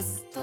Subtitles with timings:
[0.00, 0.40] ャスト。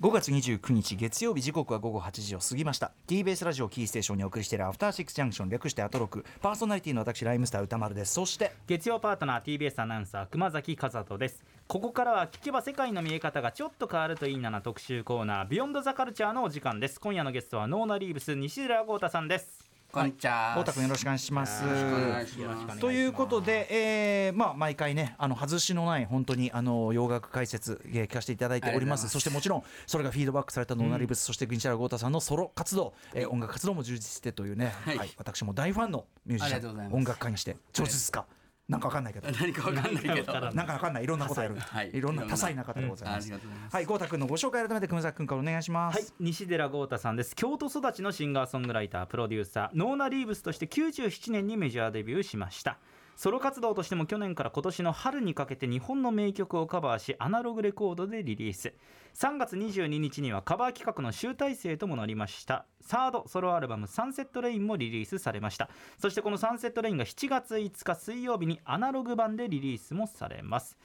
[0.00, 2.92] 5月29日月曜日時刻は午後8時を過ぎました。
[3.08, 6.24] TBS ラジオキーステーションにお送りしているアフターシックスジャンクション略してアトロク。
[6.40, 8.14] パーソナリティの私ライムスター宇多丸です。
[8.14, 11.44] そして月曜パートナー TBS アナウンサー熊崎風斗です。
[11.66, 17.00] ここからは聞けば世界の見え方がちょっと変わるといいな特集コーナービヨンドザカルチャーのお時間です。
[17.00, 20.52] 今夜のゲストはノーナリーブス西寺郷太さんですこんにちは。
[20.52, 21.64] 郷太君よろしくお願いします。
[21.64, 22.78] よろしくお願いします。
[22.78, 34.98] ということで、えーまあ、毎回ね、あの外しのない本当にあの洋楽解説、えー聞かせていただいております、そしてもちろん、それがフィードバックされたノーナリーブス、そして西寺郷太さんのソロ活動、えー音楽活動も充実してというね、はい。
[34.98, 35.10] はい。
[35.16, 38.26] 私も大ファンのミュージシャン、音楽家にして、上手ですか、
[38.68, 39.30] なんかわかんないけど。
[39.32, 40.32] 何かわかんないけど。
[40.52, 43.28] なんかわかんない、いろんなことやる、はいいろんな多彩な方でございます。
[43.28, 45.98] うんありがとうございますはい、豪太君のご紹介改めて熊崎君からお願いします。
[45.98, 52.78] はい西寺豪太さんです京都育ちのシンガーソングライタープロデューサーノーナリーブスとして97年にメジャーデビューしました
[53.18, 58.74] ソロ活動としても去年から今年の春にかけて日本の名曲をカバーしアナログレコードでリリース。
[59.16, 62.66] 3月22日にはカバー企画の集大成ともなりました。
[62.80, 65.68] サードソロアルバム「サンセットレイン」もリリースされました。
[65.98, 70.78] そしてこの「サンセットレイン」が7月5日水曜日にアナログ版でリリースもされます。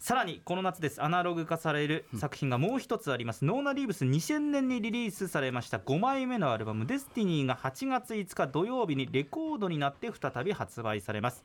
[0.00, 1.02] さらにこの夏です。
[1.02, 5.76] アナログ化される作品がもう一つあります、ノーナリーブス2000年にリリースされました。
[5.76, 11.44] 5枚目のアルバム「デスティニーが8月5日土曜日にレコードになって再び発売されます。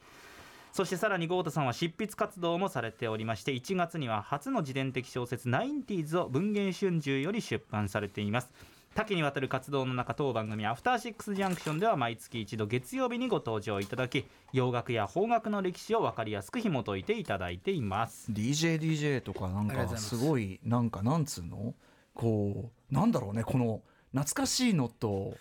[0.71, 8.51] そしてさらに郷太さんは執筆活動もされておりまして1月には初の自伝的小説「ナインティーズを文藝春秋より出版されています
[8.95, 18.31] 多岐にわたる活動の中当番組「アフターシックスジャンクション」では毎月一度月曜日にご登場いただき洋楽や邦楽の歴史を分かりやすく紐解いていただいています。
[18.31, 20.17] DJ DJ とかなんかす。
[20.17, 21.75] すごいなんかなんつうの？
[22.13, 23.81] こうなんだろうねこの
[24.13, 25.35] 懐かしいのと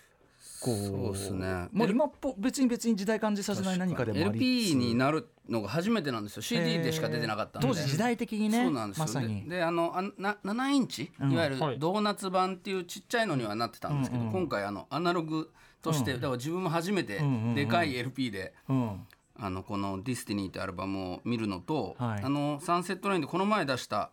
[0.59, 1.67] そうっすね。
[1.71, 6.41] まあ、今っぽ別に別に時代感じさせない何かでもありつつ LP になるのが初めてなんですよ。
[6.41, 7.67] CD でしか出てなかったんで。
[7.67, 9.03] 当時時代的にねそうなんですよ。
[9.05, 9.43] まさに。
[9.43, 11.79] でであのあな7インチ、いわゆるはい。
[11.79, 15.51] ドーナツ版っていうちっちゃいのにはなってたんですけど、今回あのアナログ
[15.81, 17.21] として、だから自分も初めて
[17.53, 18.53] でかい LP で。
[18.69, 19.07] うん。
[19.37, 22.23] あのこの「ディスティニー」ってアルバムを見るのと、はい。
[22.23, 24.11] あのサンセットレインでこの前出した、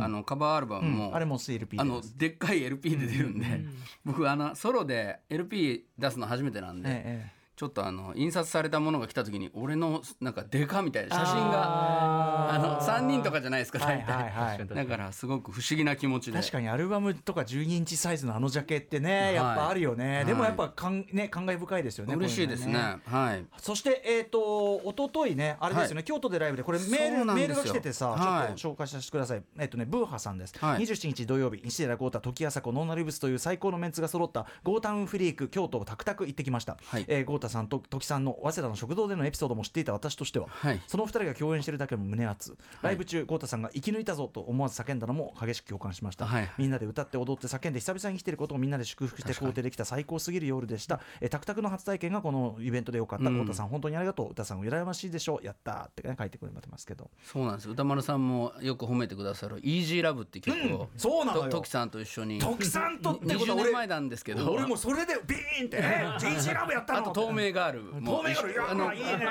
[0.00, 3.64] あのカバーアルバムも、あれも LP あのでっかい LP で出るんで、
[4.04, 14.66] 僕あのソロで LP 出すの初めてなんで、ちょっとあの印刷されたものが来た時に俺のなんかデカみたいな写真があの3人とかじゃないですかはい大体、はいはい。
[14.66, 16.38] だからすごく不思議な気持ちで。
[16.38, 20.26] 確かにアルバムとか12インチサイズのあのジャケってねやっぱあるよね、はい。
[20.26, 22.72] でもやっぱかん、ね、感慨深いですよね嬉しいですね。
[22.74, 23.46] こううのはい。
[23.58, 28.54] そして、えっ、と、一昨日ね、あれですよね、京都でライブで、これメール、メールが来ててさ、はい。
[28.54, 29.42] ちょっと紹介させてください。
[29.58, 30.54] えっ、とね、ブーハさんです。
[30.58, 30.82] はい。
[30.82, 36.76] 27日土曜日、西寺豪太、時朝子、ノーナリブスという最高のメンツが揃った、ゴータウンフリーク、京都をタクタク行ってきました。
[36.84, 37.04] はい。
[37.08, 40.82] えー豪太さんと時さんの早稲田の食堂でのエピソードも知っていた私としては、はい。
[40.86, 42.41] その二人が共演しているだけでも胸熱。
[42.82, 46.26] ライブ中、豪太さんが生き抜いたぞと思わず叫んだのも激しく共感しました。
[46.26, 51.00] はいみんなで歌って踊って叫んで久々に生きていることをみんなで祝福して肯定できた最高すぎる夜でした。
[51.20, 53.28] えー、タクタクの初体験がこのイベントでよかった。
[53.28, 54.30] うん豪太さん本当にありがとう。
[54.30, 55.46] 歌さん羨ましいでしょう。
[55.46, 57.10] やったーって、ね、書いてくれてますけど。
[57.22, 69.26] そうなんです歌丸さんもよく褒めてくださる「イージーラブって曲を、そうなのよとトキさんと一緒に徳さんとってこと20は年前なんですけど俺もそれでビーンってね、JG ラブやったのあと透明ガールも透明ガールあのいいね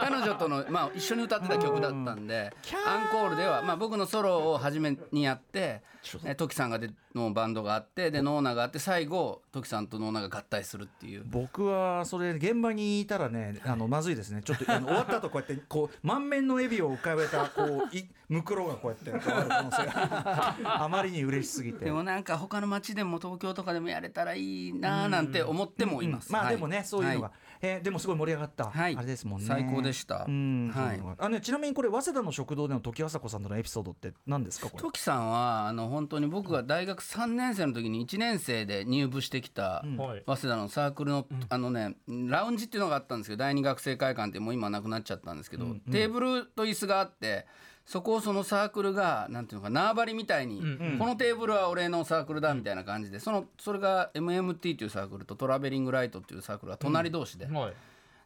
[0.00, 2.45] 彼女との、まあ、一緒に歌ってた曲だったんで
[2.86, 5.82] アンコールでは、まあ、僕のソロを初めにやって
[6.24, 11.24] えトキさんがでのバンドがあってでノーナがあって最後トキさんとノーナが合体するっていう。
[11.26, 14.42] 僕はそれ現場にいたらねあのまずいですね。
[14.44, 20.56] ちょっとあの終わった後こうやってこう満面の笑みを浮かべたこういムクロがこうやってある可能性が。
[20.84, 21.84] あまりに嬉しすぎて。
[21.84, 28.96] でもなんか他の街でも東京とかでもやれたらいいなーなんて思ってもいます、はいまあでもね、そういうのが、はえーでもすごい盛り上がった、はい。
[28.96, 29.46] あれですもんね。
[29.46, 30.24] 最高でした。
[30.28, 31.00] うん、はい。
[31.18, 34.82] あね、ちなみにこれ、早稲田の食堂での時あさこさんとのエピソードって何ですか、これ？
[34.82, 40.22] トキさんはあの本当に僕が大学3年生の時に1年生で入部してきたはい。
[40.26, 47.46] 早稲田のサークルの、あのねラウンジっていうのがあったんですけど第二学生会館ってもう今なくなっちゃったんですけど、テーブルと椅子があって
[47.86, 50.60] そこをそのサークルがなんていうのか縄張りみたいに、
[50.98, 57.46] このテーブルは俺のサークルだみたいな感じでそのそれが MMT というサークルとトラベリングライトっていうサークルが隣同士で。
[57.46, 57.72] はい。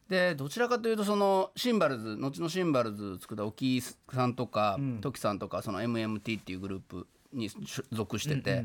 [0.08, 8.64] でどちらかというとそのシンバルズ後のシンバルズ作った沖井さんとか、トキさんとかその MMT っていうグループに所属してて、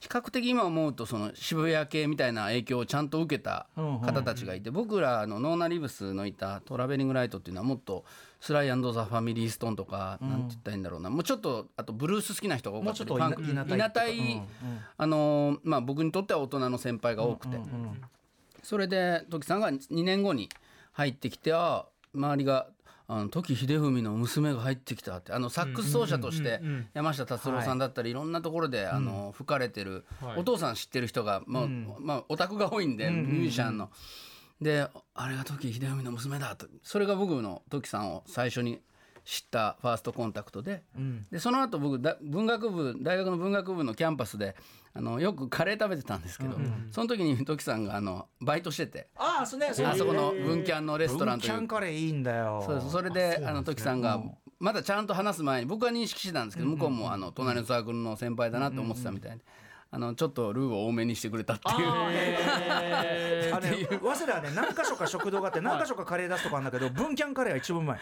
[0.00, 8.04] 比較的今思うとその渋谷系みたいな影響をちゃんと受けた方たちがいて、僕らのノーナリーブスのいたトラベリングライトっていうのはもっと
[8.40, 11.10] スライ＆ザ・ファミリー・ストーンとか、なんて言ったらいいんだろうな。
[11.10, 13.50] もうちょっとあとブルース好きな人が多かったりもうち
[14.98, 17.58] あのーまあ僕にとっては大人の先輩が多くて。
[18.62, 20.48] それで時さんが2年後に
[20.92, 22.68] 入ってきてあ周りが
[23.12, 26.60] ああの時秀文の娘が入ってきたってあのサックス奏者として
[26.94, 28.12] 山下達郎さんだったりい。
[28.14, 30.04] ろんなところであの吹かれてる
[30.36, 31.66] お父さん知ってる人がまあ
[32.00, 33.90] まあオタクが多いんでミュージシャンの。
[34.60, 38.80] であれが時秀文の娘だとそれが僕の時さんを最初に
[39.24, 40.82] 知ったファーストコンタクトで,、
[41.30, 44.56] でその後僕だ文学部大学の文学部のキャンパスで
[44.94, 46.56] あのよくカレー食べてたんですけど、
[46.90, 49.08] その時に時さんがあのバイトしてて。
[49.16, 51.52] ああそうねあそこの文キャンのレストランという。
[51.52, 52.62] 文キャンカレーいいんだよ。
[52.66, 52.90] そうです。
[52.90, 54.22] それであの時さんが
[54.58, 59.44] まだちゃんと話す前に僕は認識してたんですけど向こうもあの隣のサークルの先輩だなと思ってたみたいで。
[59.94, 61.88] あのちょっとルーを多めにしてくれたっていう。
[63.52, 67.98] あのね早稲田はね何箇所か食堂があって何箇所かカレー出すとかあるんだけど文キャンカレーは一番うまい。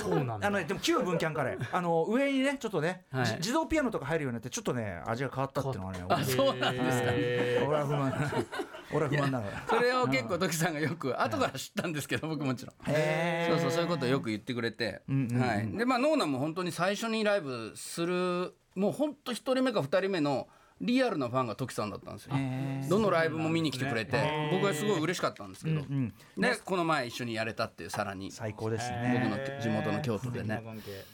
[0.00, 0.46] そうなんだ。
[0.46, 1.76] あのねでも旧文キャンカレー。
[1.76, 3.26] あの上にねちょっとね、はい。
[3.26, 7.10] じ自動ピアノとか入るようになってちょっとね味が変わったっていうのはねあそうなんですか。
[7.10, 8.44] 俺俺は不満。
[8.92, 9.40] 俺は不満な。
[9.40, 12.76] のよそれを結構時さんがよく後から知ったんですけど僕もちろん。
[12.86, 20.46] へそうそうそういうことをよく言ってくれて、はい、でまあノーナも本当に最初にライブするもう本当一人目か二人目の
[20.80, 22.34] リアルなファンがトキさんだったんですよ。
[22.90, 25.82] どのライブも見に来てくれて、僕はすごい嬉しかったんですけど、
[26.36, 28.32] でこの前一緒にやれたっていうさらに。
[28.32, 30.62] 最高です僕ねの地元の京都でね。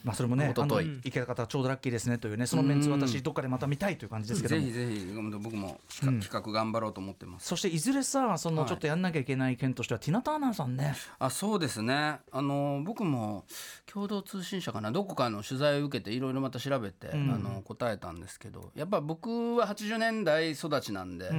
[0.02, 0.88] まあそれもね一昨日。
[1.04, 4.60] 行けた方はちょうどラッキーですねというねそのメンツ私どっかでまた見たいという感じですけども。
[4.62, 7.46] ぜひぜひ僕も企画頑張ろうと思ってます。
[7.46, 10.94] そしていずれさそのちょっとやんなきゃいけない件としてはティナ・ターナーさんね。
[11.18, 12.18] あそうですね。
[12.32, 13.44] あの僕も
[13.86, 21.30] 共同通信社かなどこかの取材を受けていろいろまた調べて、あの答えたんですけどやっぱ僕は80年代育ちなんで、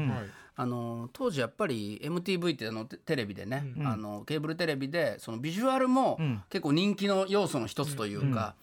[0.56, 6.20] あの当時やっぱり MTV ってあのテテレビでね、あのケーブルテレビでそのビジュアルも
[6.50, 8.56] 結構人気の要素の一つというか。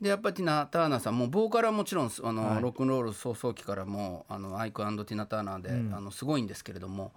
[0.00, 7.12] でやっぱりティナ・ターナーさんもボーカルはもちろんあの、ロックンロール早々期からもあのアイクティナ・ターナーで、あのすごいんですけれども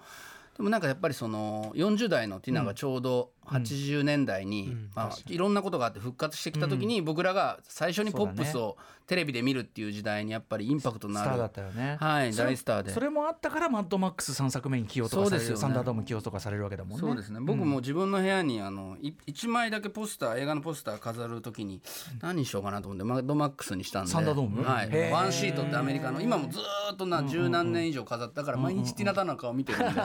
[0.55, 8.77] でもなんかやっぱりその40代のティナがちょうど80年代に、まあ、いろんなことがあって復活してきた時に僕らが最初にポップスを
[9.07, 11.97] テレビで見るっていう時代にやっぱりインパクトのあるスターだったよね。
[11.99, 12.91] はい大スターで。
[12.91, 16.99] それもあったからマッドマックス3作目に起用とかされる、サンダードーム起用とかされるわけだもんね。
[16.99, 17.39] そうですね。
[17.39, 21.81] 僕も自分の部屋にあのい1枚だけポスター映画のポスター飾る時に
[22.19, 24.11] 何にしようかなと思ってマッドマックスにしたんで。
[24.11, 24.63] サンダードーム？
[24.63, 25.11] はい。
[25.11, 30.01] ワンシートってアメリカの今もずーっとな十何年以上飾ったから毎日ティナ・ターナーの顔見てるんで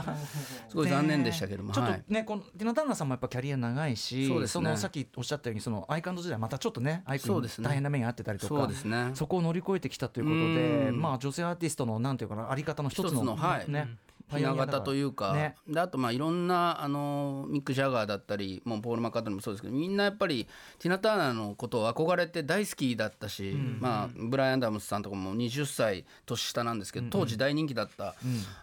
[0.69, 2.05] すごい残念でしたけども、ちょっとはい。
[2.07, 4.71] ね、このティナ・ターナーさんもやっぱキャリア長いしそね。
[4.71, 7.69] のさっきおっしゃったようにそのアイカンド時代またちょっとねアイクにそうですね。
[7.69, 9.13] 大変な目に遭ってたりとかそうですね。
[9.15, 11.01] そこを乗り越えてきたということでうん。
[11.01, 13.71] まあ女性アーティストのなんていうかなあり方の一つの一つのはい。
[13.71, 13.97] ね
[14.37, 15.55] ひな形というか、ね。
[15.69, 20.47] であとまあいろんなあのミック・ジャガーだったりもうポール・マッカートニーもそうですけどみんなやっぱり
[20.79, 28.15] ティナ・ターナーのことを憧れて大好きだったし、まあ、ブライアン・アダムスさんとかも20歳年下なんですけど当時大人気だった、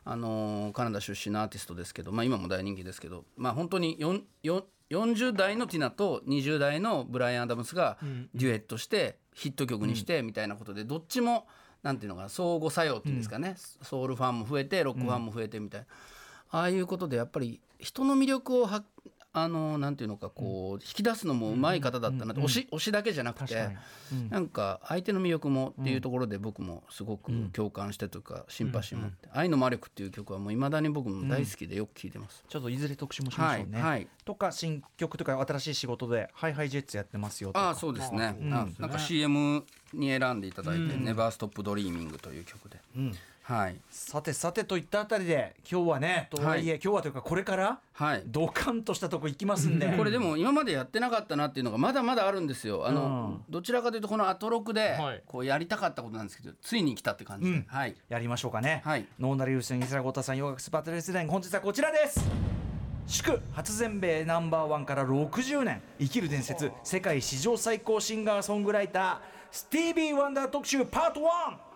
[0.06, 7.98] あのカナダ出身のアーティストですけど、まあ、今も大人気ですけど、まあ、本当に4 4 40代のティナと20代のブライアン・アダムスが
[8.34, 11.46] デュエットしてヒット曲にしてみたいなことでどっちも
[11.88, 15.88] なんていうのかな相互作用っていうんですかね、ソウルファンも増えてロックファンも増えてみたいな、
[16.60, 18.84] ああいうことでやっぱり人の魅力をは
[19.44, 23.70] あのなんていうのかこう引き出すのもうまい方だったなって、推し推しだけじゃなくて、
[24.30, 32.44] なんか相手の魅力もっていうところで僕もすごく共感してというかシンパシー持って「愛の魔力」っていう曲はもういまだに僕も大好きでよく聴いてます。
[32.48, 34.08] ちょっといずれ特集もしましょうね、はいはい。
[34.26, 37.68] とか新曲とか新しい仕事でハイハイジェッツやってますよとか。
[37.68, 39.64] ああそうですね、あなんか CM
[39.94, 42.80] に選んでいただいて「ネバーストップドリーミングという曲で、
[43.48, 43.78] はい。
[43.90, 46.68] さてさてといったあたりで今日はねとはい。
[46.68, 48.24] え、はい今日はというかこれからはい。
[48.26, 49.88] ドカンとしたとこ行きますんで。
[49.96, 52.86] これでも今までやってなかったなっていうのがまだまだあるんですよ。
[52.86, 55.24] あの、どちらかというとこのアトロクではい。
[55.26, 57.96] こうやりたかったことなんですけどついに来たって感じで、はい。
[58.10, 59.06] やりましょうかね、はい。
[59.18, 62.20] ノーナリーブス西寺郷太さん洋楽スーパースター列伝本日はこちらです。
[63.08, 69.18] 祝初全米ナンバーワンから60年生きる伝説世界史上最高シンガーソングライター
[69.50, 71.67] スティービー・ワンダー特集パート 1!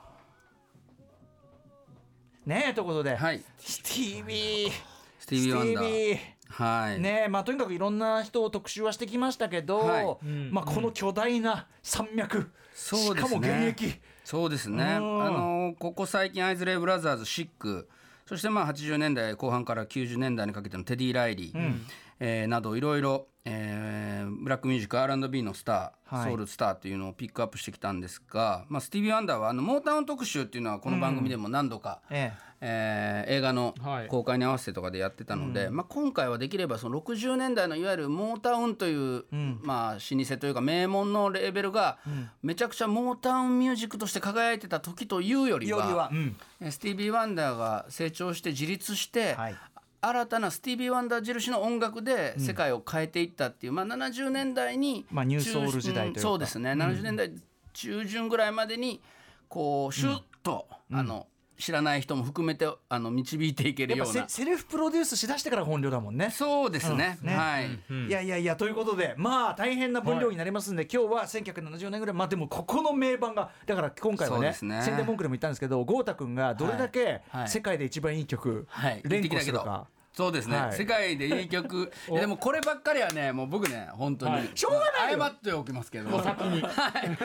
[2.46, 3.44] ねえということで、はい。
[3.60, 4.72] スティービー。
[5.20, 6.18] スティービーワンダー。
[6.52, 10.06] はい、ねえまあとにかくいろんな人を特集はしてきましたけど、はい。
[10.52, 13.30] まあこの巨大な山脈、そうですね。
[13.30, 14.02] しかも現役。
[14.26, 14.84] そうですね。
[14.84, 15.04] あうん。
[15.04, 17.88] のここ最近アイズレイブラザーズシック。
[18.26, 21.74] そしてまあ80年代後半から90年代にかけてのテディ・ライリー、
[22.24, 26.30] えーなどいろいろ、えーブラックミュージック R&B のスター、はい。
[26.30, 33.26] ソウルスターというのをピックアップしてきたんですが、まあ、スティービー・ワンダーはあのモータウン特集っていうのはこの番組でも何度か、ええ。
[33.28, 34.08] ー映画のはい。
[34.08, 39.26] 公開に合わせてとかでやってたので、まあ、今回はできればその60年代のいわゆるモータウンという、
[39.64, 41.98] まあ、老舗というか名門のレーベルが
[42.44, 46.36] めちゃくちゃモータウンミュージックとして輝いてた時というよえりはよりは、うん。
[46.62, 49.56] えースティービー・ワンダーが成長して自立して、はい
[50.02, 56.20] 新たなスティービー・ワンダー印の音楽で世界を変えていったっていう、まあ、70年代に、まあニューソウル時代というか。
[56.20, 57.32] んそうですね、70年代
[57.74, 59.00] 中旬ぐらいまでに
[59.48, 61.28] こうシュッと、あの
[61.62, 66.32] 知らない人も含めてあの導いていけるやっぱようなセセルフプロデュースしだしてから本領だもんね。
[66.32, 67.28] そうですね,、うん。
[67.28, 67.36] ね。
[67.36, 74.82] はい、うんいやいやいやということでまあ大変な分量になりますんで、今日は1970年ぐらいまあでもここの名盤がだから今回はねね。
[74.82, 77.22] 宣伝文句でも言ったんですけど豪太君がどれだけはい。
[77.32, 77.50] はい。
[77.50, 79.02] 世界で一番いい曲はい。
[79.04, 79.64] 連呼する言ってきたけど。
[79.64, 80.74] か、そうですね、はい。
[80.74, 81.92] 世界でいい曲。
[82.10, 84.52] いやでもこればっかりはねもう僕ね本当に、はい。
[84.54, 85.20] しょうがないよ。
[85.20, 86.10] 謝っておきますけど。
[86.18, 86.24] は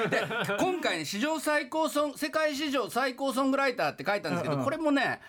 [0.06, 0.22] い、で
[0.58, 4.64] 今回ね史上最高ソン世界史上最高ソングライターって書いたんですけど、うんうん。
[4.64, 5.20] これもね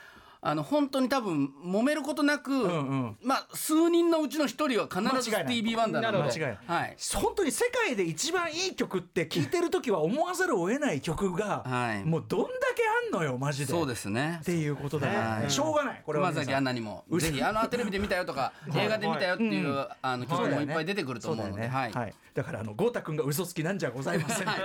[0.47, 3.17] あの本当に多分揉めることなく、んうん。
[3.21, 6.23] まあ数人のうちの一人は必ずスティービー・ワンダーなので。
[6.23, 6.59] 間違いない。
[6.65, 6.97] はい。
[7.15, 12.05] 本当に世界で一番いい曲って聴いてる時は思わざるを得ない曲が、はい。
[12.05, 13.73] もうどんだけあんのよマジで。
[13.73, 14.37] そうですね。
[14.41, 15.51] っていうことだよね、はい。
[15.51, 19.87] しょうがないこれは熊崎アンナにもぜひあのテレビで見たよとか 映画で見たよっていう、うん。
[20.01, 21.91] あの曲もいっぱい出てくると思うので、そだよね。
[21.93, 24.55] はい、だからあの豪太君が嘘つきなんじゃございません、は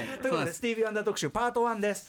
[0.00, 0.06] い。
[0.22, 2.08] ということでスティービー・ワンダー特集パート1です.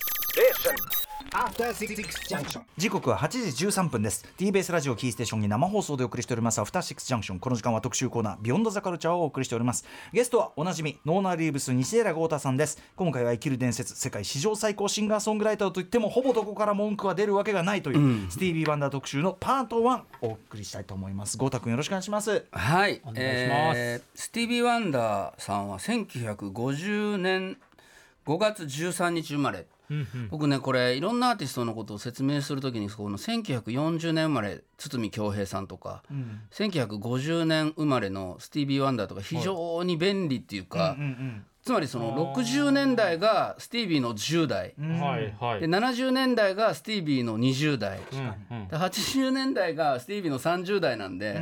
[2.78, 4.26] 時刻は8時13分です。
[4.38, 9.84] TBS ラジオキーステーションに生放送でお送りしておりますアフターシックスジャンクションこの時間は特集コーナービヨンドザカルチャーをお送りしております。
[10.14, 12.82] ゲストはおなじみノーナーリーブス西寺郷太さんです。
[12.96, 21.38] 今回は生きる伝説世界史上最高シンガーソングライターといってもほぼどこから文句は出るわけがないという、スティービー・ワンダー特集のパート1お送りしたいと思います。
[21.38, 22.46] 郷太君よろしくお願いします。
[22.52, 23.78] はい、お願いします。
[23.78, 27.58] えースティービー・ワンダーさんは1950年
[28.26, 29.66] 5月13日生まれ、
[30.30, 36.04] 僕ねこれいろんなアーティストのことを説明するときにこの1940年生まれ堤恭平さんとか、
[36.52, 40.98] 1950年生まれのスティービー・ワンダーとか非常に便利っていうか、
[41.64, 45.60] つまりその60年代がスティービーの10代、はいはい。
[45.60, 48.68] で70年代がスティービーの20代、うんうん。
[48.68, 51.40] で80年代がスティービーの30代なんで、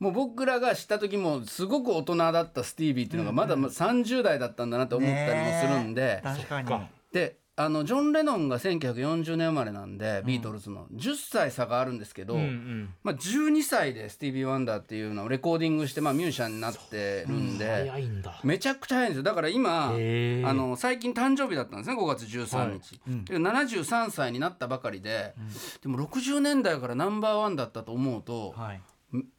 [0.00, 6.68] もう僕らが知った時もすごく大人だったスティービーっていうのがまだ30代だったんだなと思ったりもするんで、確かに。
[6.68, 6.88] そっか。
[7.12, 10.86] であのジョン・レノンが1940年生まれなんで、ビートルズの。
[10.94, 12.94] 10歳差があるんですけど、うんうん。
[13.02, 17.66] まあ、12歳でスティービー・ワンダーっていうのをレコーディングして、まあ、ミュージシャンになってるんで。
[17.66, 18.40] 早いんだ。
[18.42, 19.22] めちゃくちゃ早いんですよ。
[19.22, 25.34] だから今あの最近誕生日だったんですね5月13日、で73歳になったばかりで、
[25.82, 28.80] でも60年代からナンバーワンだったと思うと、はい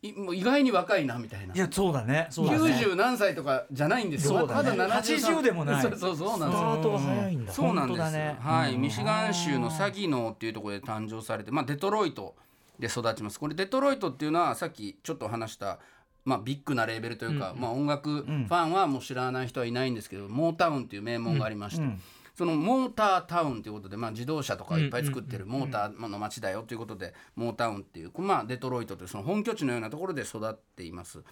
[0.02, 1.56] 意外に若いなみたいな。
[1.56, 2.28] いやそうだね。
[2.30, 2.60] そうだね。
[2.60, 4.40] 90何歳とかじゃないんですよ。
[4.40, 4.70] そうだね。
[4.78, 5.82] まだ73 80でもない。
[5.82, 6.70] そうそうそうなんですよ。
[6.70, 7.54] スタートが早いんだ。
[7.54, 12.36] そうなんです、はい、ミシガン州のサギノーっていうところで誕生されて、まあ、デトロイト
[12.78, 13.40] で育ちます。
[13.40, 15.80] これデトロイトっていうのはさっきちょっと話した、
[16.24, 21.86] まあ、ビッグなレーベルというか、まあ、音楽ファンはもう知らない人はいないんですけど、モータウンっていう名門がありまして、
[22.36, 31.24] そのモータータウンということで、まあ、自動車とかいっぱい作ってるモーターの街だよということで、モータウンっていう、まあ、デトロイトというその本拠地のようなところで育っています。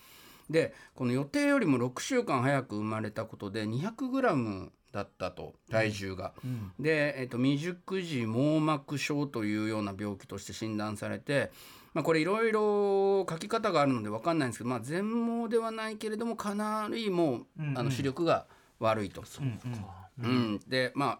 [0.49, 6.33] でこの予定よりも6週間早く生まれたことで 200g だったと体重が。
[6.77, 11.51] で、えっと未熟児網膜症というような病気として診断されて、
[11.93, 18.45] まあ、これいろいろ書き方があるので分かんないんですけど、まあ、全盲ではないけれどもかなりもう、あの視力が
[18.79, 19.23] 悪いと。
[19.41, 19.59] うん
[20.67, 21.19] でま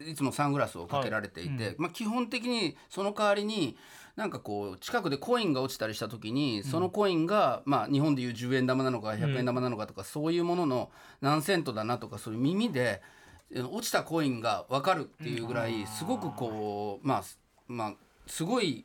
[0.00, 3.76] あいつもサングラスをかけられていて、まあ、基本的にその代わりに
[4.14, 13.02] なんかこう近くでコインが落ちたりした時にそのコインが、まあ、日本でいう10円玉なのか100円玉なのかとか、そういうものの何セントだなとかそういう耳で
[13.50, 17.22] え落ちたコインが分かるっていうぐらいすごくこうまあ
[17.66, 17.94] まあ
[18.26, 18.84] すごいし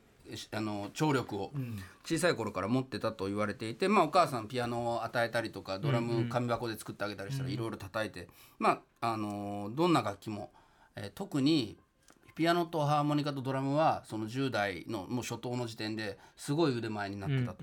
[0.52, 1.52] あの聴力を
[2.04, 8.28] 小さい頃から持ってたと言われていて、まあ、お母さんピアノを与えたりとかドラム紙箱で作ってあげたりしたらいろいろ叩いて、
[8.58, 10.50] まああのどんな楽器も、
[10.96, 11.76] えー特に
[12.34, 17.62] ピアノとハーモニカとドラムはその10代のもう初頭の時点ですごい腕前になってたと。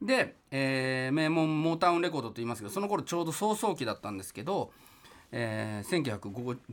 [0.00, 4.72] で、えー名門モータウンレコードと言いますけどその頃ちょうど早々期だったんですけど、
[5.30, 6.02] えー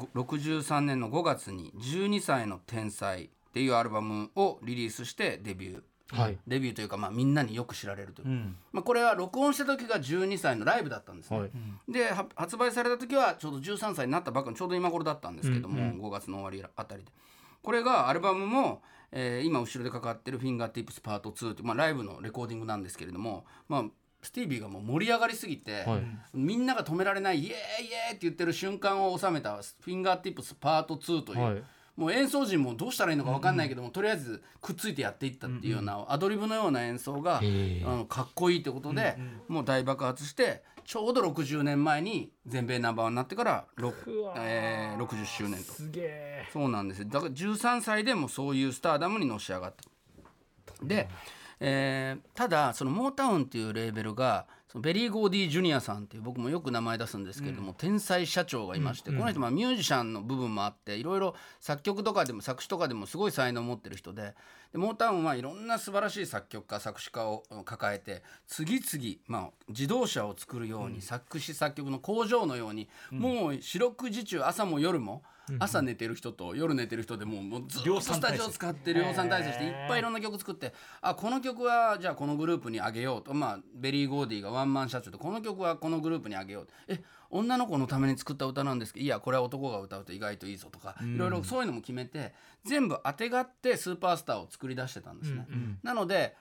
[0.05, 5.81] 1963年の5月に「12歳の天才」っていうアルバムをリリースしてデビュー。
[6.21, 6.37] はい。
[6.45, 8.27] デビューというか、まあ、みんなによく知られるという、
[8.73, 11.51] まあ、これは録音した時が12歳のライブだったんですね、はい。
[11.87, 17.11] では発売された時はちょうど13歳になったばっかりちょうど今頃だったんですけども、5月の終わりあたりで。
[17.63, 18.83] これがアルバムも、
[19.13, 23.85] えー今後ろでかかってる「フィンガーティップスパート2」っていう、まあ、ライブのレコーディングなんですけれども、まあ、
[24.21, 26.03] スティービーがもう盛り上がりすぎて、はい。
[26.33, 31.63] みんなが止められないイエーイイエーイって言ってる瞬間を収めた「フィンガーティップスパート2」という、はい
[31.95, 37.83] もう演奏陣もどうしたらいいのか分かんないけども、とりあえずくっついてやっていったっていうようなアドリブのような演奏が、へえ。
[37.85, 43.65] あのかっこいいってことで、もう大爆発してちょうど60年前に全米ナンバーワンになってから、
[44.37, 45.71] えー60周年と。
[45.71, 46.45] すげえ。
[46.51, 47.07] そうなんですよ。
[47.09, 49.83] だから13歳でもそういうスターダムにのし上がった。
[50.83, 51.07] で、
[51.59, 64.35] えーただそのモータウンっていうレーベルがそのベリー・ゴーディ・ジュニアさんっていう僕もよく名前出すんですけれども、天才社長がいまして、この人まあミュージシャンの部分もあっていろいろ作曲とかでも作詞とかでもすごい才能を持ってる人でで
[64.77, 75.23] モータウンはいろんな素晴らしい作曲家作詞家を抱えて次々、まあ、自動車を作るように、作詞作曲の工場のように、もう四六時中朝も夜も。
[75.59, 83.33] 朝寝てる人と夜寝てる人でもうもうずっとスタジオ使って量産体制していっぱいいろんな曲作ってあこの曲はじゃあこのグループにあげようと。
[83.33, 86.99] まあベリー・ゴーディがワンマン社長でこの曲はこのグループにあげようえ
[87.37, 95.45] 女の子のために作った歌なんですけどいやこれは男が歌うと意外といいぞとかいろいろそういうのも決めて全部あてがってスーパースターを作り出してたんですね。
[95.83, 96.35] なので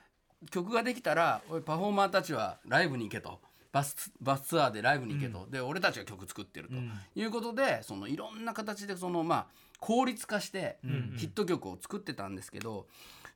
[0.50, 3.40] 曲ができたらおいパフォーマーたちはライブに行けと。
[3.72, 6.74] バスバスツアーでライブに行けと、で俺たちが曲作ってると、
[7.16, 9.46] いうことでそのいろんな形でそのまあ
[9.80, 10.78] 効率化して
[11.16, 12.86] ヒット曲を作ってたんですけど、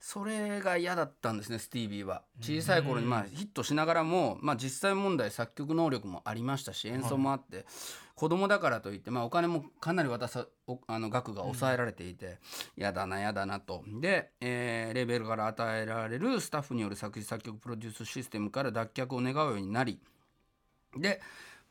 [0.00, 2.22] それが嫌だったんですねスティービーは。
[2.40, 7.66] 小さい頃にまあヒットしながらも、まあ、実際問題作曲能力もありましたし演奏もあって、
[8.14, 12.38] 子供だからといって、まあ、お金もかなり渡さおあの額が抑えられていて
[12.76, 13.82] 嫌、だな嫌だなと。
[14.00, 20.00] で、えーレーベルから与えられるスタッフによる作詞作曲プロデュースシステムから脱却を願うようになり
[20.96, 21.20] で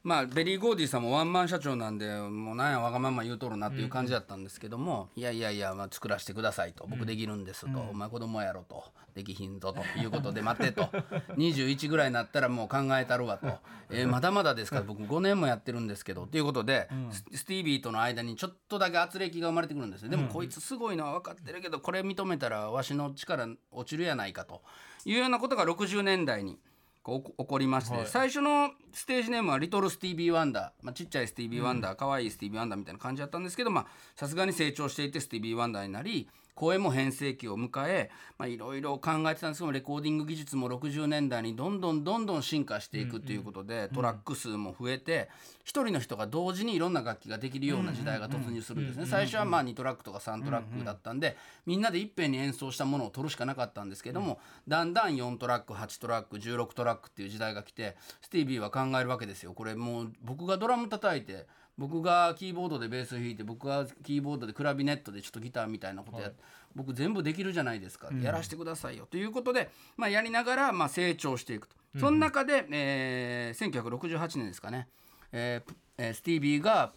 [0.03, 6.85] まあベリー・ゴーディさんもワンマン社長なんでもうなんやわがまま言うとるなっていう感じだったんですけども、いやいやいや、まあ、作らせてくださいと。
[6.87, 8.85] 僕できるんですと、お前子供やろと。
[9.15, 9.81] できひんぞと。
[9.99, 10.83] いうことで待ってと。
[11.35, 13.47] 21ぐらいになったらもう考えたるわと、
[13.89, 14.77] えーまだまだですか？
[14.77, 16.25] ら僕5年もやってるんですけど。
[16.27, 20.09] ということで、ススティービーとの間にちょっとだけ圧力が生まれてくるんですね。
[20.09, 24.61] でもこいつすごいのは分かってるけどこれ認めたらわしの力落ちるやないかと。
[25.05, 26.59] いうようなことが60年代に
[27.07, 39.59] こう起こりまして、最初のステージネームはリトルスティービー・ワンダー、まあ、ちっちゃいスティービー・ワンダー、可愛いスティービー・ワンダーみたいな感じだったんですけどまあさすがに成長していってスティービー・ワンダーになり声も変声期を迎えまあいろいろ考えてたんです。
[39.59, 45.29] けどレコーディング技術も60年代にどんどんどんどん進化していくということで、トラック数も増えて
[45.63, 49.05] 一人の人が同時にいろんな楽器ができるような時代が突入するんですね。
[49.05, 59.53] 最初はまあ2トラックとか3トラックだったんで、みんなでいっぺんに演奏したものを取るしかなかったんですけども、だんだん4トラック8トラック16トラックっていう時代が来てスティービーは考えるわけですよ。
[59.53, 61.45] これもう僕がドラム叩いて
[61.77, 66.43] 僕がキーボードでベース弾いて僕がキーボードでクラビネットでちょっとギターみたいなことやって、
[66.75, 69.05] 僕全部できるじゃないですか、やらせてくださいよ。
[69.05, 74.87] ということで、まあ、やりながらまあ成長していくと、その中で、えー1968年ですかね、
[75.31, 76.93] えーえースティービーが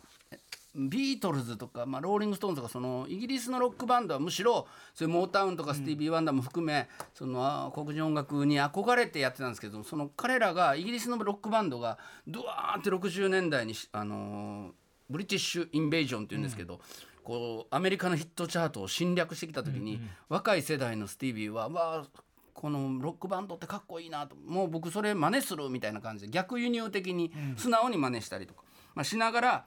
[0.74, 14.70] ビートルズとか、まあ、ローリング・ストーンズとかそのイギリスのロックバンドはむしろそういうモータウンとかスティービー・ワンダーも含め、そのあ黒人音楽に憧れてやってたんですけどその彼らがイギリスのロックバンドがドワーって60年代にし、あのー
[15.11, 16.80] ブリティッシュ・インベージョンっていうんですけど、
[17.24, 22.20] こうアメリカのヒットチャートを侵略してきた時に、若い世代のスティービーはわあ
[22.54, 24.37] このロックバンドってかっこいいなと。
[24.37, 28.62] もう僕それ真似するみたいな感じで逆輸入的に素直に真似したりとか、
[28.94, 29.64] まあ、しながら、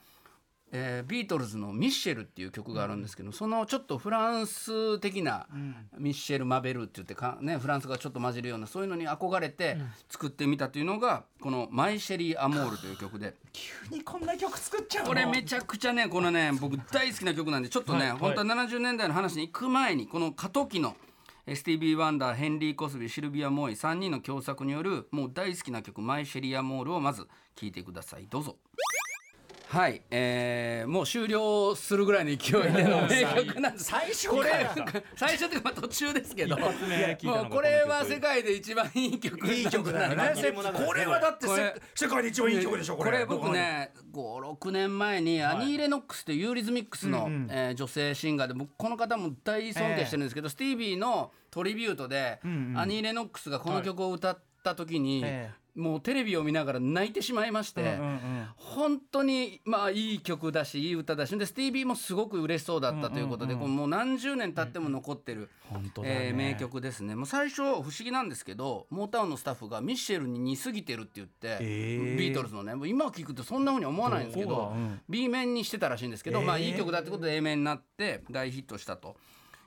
[0.76, 5.48] えービートルズの「ミッシェル」っていう曲があるんですけど、そのちょっとフランス的な
[6.00, 9.78] ミッシェル・マベルって言ってか、ね、フランスがちょっと混じるようなそういうのに憧れて
[10.10, 13.36] 作ってみたというのがこの「マイ・シェリー・アモール」という曲で。
[13.54, 15.10] 急にこんな曲作っちゃうの？
[15.10, 18.18] これめちゃくちゃねこのね僕大好きな曲なんでちょっとね、はい。
[18.18, 20.96] 本当は70年代の話に行く前にこの過渡期の
[21.46, 28.26] えスティービー・ワンダーヘンリー・コスビーシルビア・モーイ3人の共作によるもう大好きな曲「マイ・シェリー・アモール」をまず聴いてください。
[28.28, 28.58] どうぞ。
[29.74, 33.86] はい、えー、もう終了するぐらいの勢いでの名曲なんです。
[33.86, 34.70] 最初これ
[35.16, 36.56] 最初っていうかまあ途中ですけど。
[36.60, 40.32] もうこれは世界で一番いい曲いい曲だよね。
[40.86, 41.48] これはだって
[41.96, 43.12] 世界で一番いい曲でしょこれ。
[43.14, 45.42] これ僕ね56年前に。
[45.42, 46.36] アニー・レノックスってい。
[46.36, 47.48] うユーリズミックスの、うんうん。
[47.50, 52.80] えー女性シンガーで僕この方も大尊敬してるんですけど、スティービーのトリビュートで、んうん。
[52.80, 57.98] アニー・レノックスがこの曲を歌った時に、えもうテレビを見ながら泣いてしまいまして、
[58.56, 66.28] 本当にまあいい曲だしいい歌だしでスティービーもすごく嬉しそうだったということで、もう何十年経っても残ってる、本当だね。
[66.28, 67.16] えー名曲ですね。
[67.16, 72.18] もう最初不思議なんですけどモータウンのスタッフがミッシェルに似すぎてるって言って、えー。
[72.18, 74.74] ビートルズのねもう今聞くとそんな風に思わないんですけど、
[75.10, 76.46] B 面にしてたらしいんですけど、えー。
[76.46, 79.16] まあいい曲だってことで A 面になって大ヒットしたと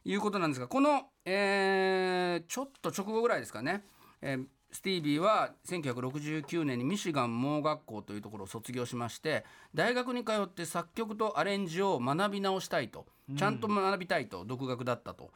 [0.04, 3.82] いうことなんですがこの、えーちょっと直後ぐらいですかね、
[4.22, 4.44] えー
[4.76, 13.06] スティービーは1969年にミシガン盲学校というところを卒業しまして大学に通って作曲とアレンジを学び直したいと
[13.38, 15.30] ちゃんと学びたいと独学だったと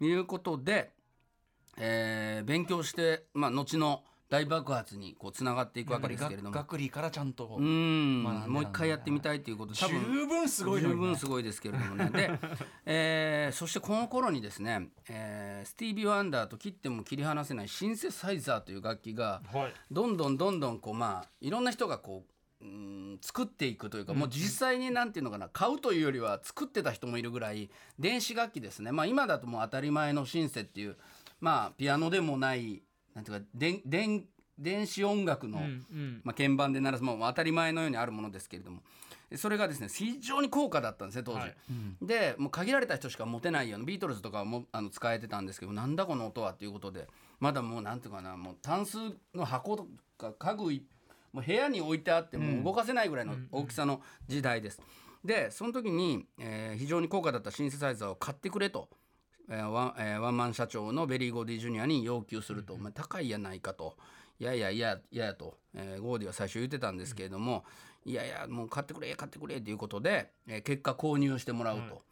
[0.00, 0.92] いうことで、
[1.76, 6.50] えー勉強して、まあ、後の大爆発にこうつながっていくわけですけれども。
[6.50, 8.22] 学理からちゃんとうん。
[8.22, 12.10] もう一回やってみたいということ多分十分すごいの十分すごいですけれどもね。
[12.10, 12.30] で、
[12.86, 19.72] えーそしてこの頃にですね、えースティービー・ワンダーと切っても切り離せないシンセサイザーという楽器がはい。
[19.90, 28.90] どんどんどんどんこうまあいろんな人がこううん作っていくというか、もう実際になんていうのかな買うというよりは作ってた人もいるぐらい電子楽器ですね。
[28.90, 30.96] まあ今だともう当たり前のシンセっていう
[31.40, 32.82] まあピアノでもない
[33.14, 34.24] なんていうか電電
[34.58, 36.20] 電子音楽の、うんうん。
[36.24, 38.82] まあ、鍵盤で鳴らすもう当たり前のようにあるものですけれども。
[39.36, 41.56] それがですね非常に高価だったんですね当時、はい。
[42.02, 47.08] でもう限られた人しか持てないようなビートルズとかはもうあの使えてたんですけどなんだこの音はっていうことで
[47.40, 48.98] まだもうなんていうかなもうタンス
[49.34, 49.86] の箱と
[50.18, 50.86] か家具い
[51.32, 54.80] もう部屋に置いてあってもう動かせないぐらいの大きさの時代です。
[55.24, 58.88] でその時に、えー非常に高価だったシンセサイザーを買ってくれと。
[59.48, 63.96] えーワンえーワンマン社長のベリー・ゴーディ・ジュニアに要求すると「お前高いやないか」と
[64.40, 67.64] 「いやいやいやいや」と、えーゴーディは最初言ってたんですけれども
[68.04, 72.02] 「いやいやもう買ってくれ買ってくれ」ということで、えー結果購入してもらうと。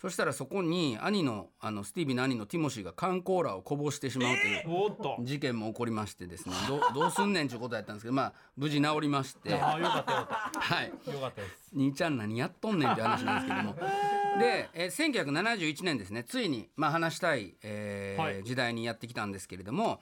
[0.00, 6.54] そしたらそこに兄のあのスティービーの兄のティモシーが缶コーラをこぼしてしまうという事件も起こりましてですね。
[6.68, 9.54] どどうすんねんちゅうことやったんですけどまあ無事治りまして。
[9.54, 10.88] ああよかったよかはい。
[10.88, 11.70] ったよかったです。
[11.74, 13.74] 兄ちゃん何やっとんねんって話なんですけども。
[14.38, 16.24] で、えー1971年ですね。
[16.24, 18.42] ついに、まあ、話したい、えーはい。
[18.42, 20.00] 時代にやってきたんですけれども、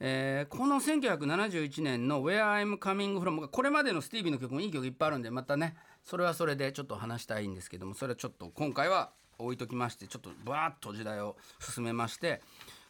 [0.00, 12.42] えーこの1971年の「Where I'm Coming From」これまでのスティービーの曲もいい曲いっぱいあるんでまたねそれはそれでちょっと話したいんですけどもそれはちょっと今回は置いときましてちょっとバーッと時代を進めまして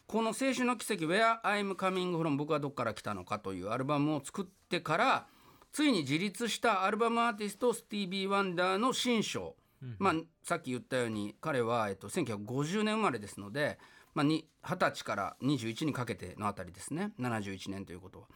[0.07, 5.27] この「青春の奇跡 Where I'm Coming From 僕はどこから来たのか」というアルバムを作ってから
[5.71, 9.55] ついに自立したアルバムアーティストスティービー・ワンダーの新章、
[9.99, 13.77] まあ、さっき言ったように彼は、えっと、1950年生まれですので、
[14.15, 17.13] まあ、に20歳から21にかけてのあたりですね。
[17.19, 18.27] 71年ということは、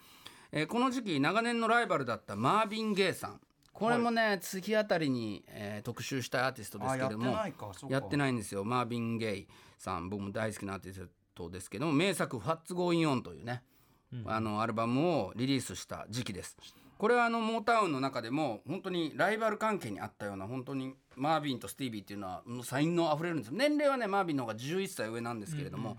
[0.51, 3.41] えーこの時期長年のライバルだったマービン・ゲイさん
[3.73, 7.39] これもね、次あたりに、えー特集したアーティストですけども。
[7.39, 7.71] あやってないか。
[7.73, 7.93] そうか。
[7.95, 8.63] やってないんですよ。
[8.63, 10.09] マービン・ゲイさん。
[10.09, 11.91] 僕も大好きなアーティストですけども。
[11.93, 13.63] 名作「What's Going On」というね、
[14.25, 16.55] あのアルバムをリリースした時期です。
[16.97, 25.97] これはあのモータウンの中でも本当にライバル関係にあったような本当にマービンとスティービーっていうのは才能あふれるんです年齢はねマービンの方が11歳上なんですけれども、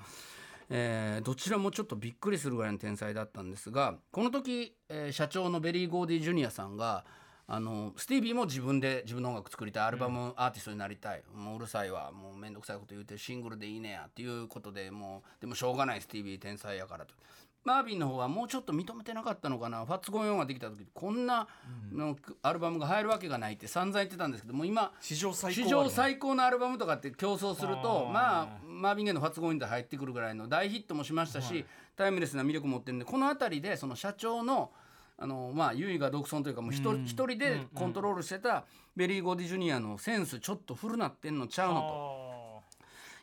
[0.70, 7.04] えーどちらもちょっとびっくりするぐらいの天才だったんですがこの時、えー社長のベリー・ゴーディ・ジュニアさんが
[7.46, 9.84] あのスティービーも自分で自分の音楽作りたい。
[9.84, 12.10] アルバムアーティストになりたい、もううるさいわ。
[12.12, 14.06] もう面倒くさいこと言うてシングルでいいねや。
[14.08, 16.00] っていうことでもうでもしょうがない。
[16.00, 17.14] スティービー天才やからと。
[17.64, 21.48] マービンの方はもうちょっと認めてなかったのかな「ホワッツ・ゴーイン・オン」ができた時こんな
[21.90, 31.64] のアルバムが入るわけがないって散々言ってたんですけども今史上最高史上最高のアルバムとかって競争するとまあマービン・ゲイの「ホワッツ・ゴーイン・オン」で入ってくるぐらいの大ヒットもしましたし、
[31.96, 34.70] タイムレスな魅力持ってるんでこの辺りでその社長の
[35.16, 38.64] あのまあ唯我独尊というかもう一人,、一人でコントロールしてた
[38.96, 42.24] ベリー・ゴーディ・ジュニアのセンスちょっと古なってんのちゃうのと。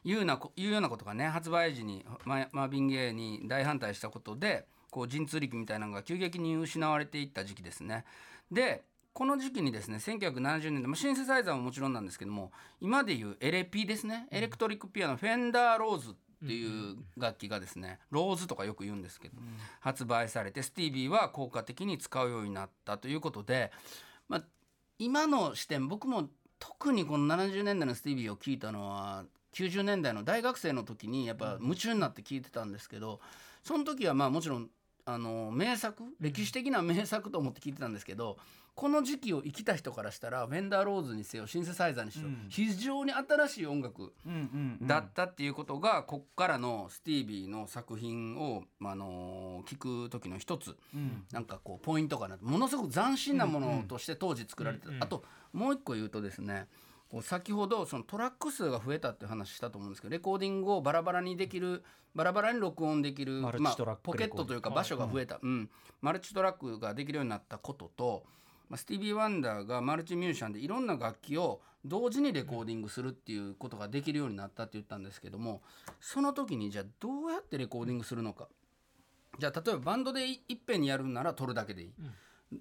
[0.04, 8.04] いうようなこいうようなことがね発売時にママービン・ゲイに大反対したことでこう神通力みたいなのが急激に失われていった時期ですね。
[8.52, 19.36] でこの時期にですね1970年代、まあ、シンセサイザーももちろんなんですけども今でいうエレピですねエレクトリックピアノフェンダーローズっていう楽器がですねローズとかよく言うんですけど、
[19.80, 23.72] 発売されてスティービーは効果的に使うようになったということで、
[24.28, 24.44] まあ、
[24.98, 33.20] 今の視点僕も特にこの70年代のスティービーを聞いたのは90年代の大学生の時にやっぱ夢中になって聞いてたんですけど
[33.64, 34.70] その時はまあもちろん
[35.06, 38.38] あの名作歴史的な名作と思って聞いてたんですけど
[38.74, 44.88] この時期を生きた人からしたらフェンダーローズにせよシンセサイザーにしろ非常に新しい音楽うんうんうん。
[44.88, 51.26] だったっていうことがこっからのスティービーの作品を、まああの聞く時の一つうん。
[51.32, 52.46] なんかこうポイントかなと。
[52.46, 56.68] ものすごく斬新なものとして当時作られてた、あともう一個言うとですね
[57.22, 61.84] 先ほどそのトラック数が増えたって話したと思うんですけどレコーディングをバラバラにできる
[62.16, 65.70] バラバラに録音できるまあ、ポケットというか場所が増えた、うん、
[66.02, 68.24] マルチトラックができるようになったことと、
[68.72, 75.62] まあ、スティービー・ワンダーがマルチミュージシャンでいろんな楽器を同時にレコーディングするっていうことができるようになったって言ったんですけども
[76.00, 78.48] その時にじゃあどうやってレコーディングするのか。
[79.40, 81.92] じゃあ例えばバンドでいいっぺんにやるなら撮るだけでいい、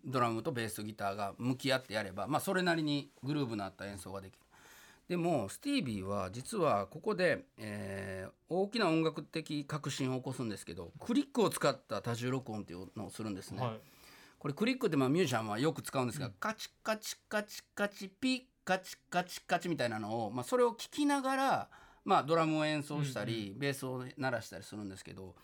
[0.05, 4.39] ドラムとベースとギターが向き合ってやれば、まあ、それなりにグルーヴのあった演奏ができる。
[5.09, 13.81] でもスティービーは実はここで、えー大きな音楽的革新を起こすんですけどクリックを使った多重録音っていうのをするんですね、はい
[14.41, 21.69] これクリックってまあミュージシャンはよく使うんですが、カチカチカチカチピッカチカチカチみたいなのを、まあ、それを聞きながら、
[22.07, 25.35] まあ、ドラムを演奏したり、ベースを鳴らしたりするんですけど